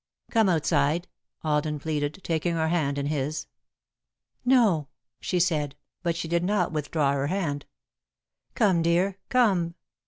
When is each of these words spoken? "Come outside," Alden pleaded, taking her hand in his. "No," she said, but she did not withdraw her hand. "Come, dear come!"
"Come 0.31 0.49
outside," 0.49 1.07
Alden 1.43 1.77
pleaded, 1.77 2.21
taking 2.23 2.55
her 2.55 2.69
hand 2.69 2.97
in 2.97 3.05
his. 3.05 3.45
"No," 4.43 4.87
she 5.19 5.39
said, 5.39 5.75
but 6.01 6.15
she 6.15 6.27
did 6.27 6.43
not 6.43 6.71
withdraw 6.71 7.13
her 7.13 7.27
hand. 7.27 7.67
"Come, 8.55 8.81
dear 8.81 9.19
come!" 9.29 9.75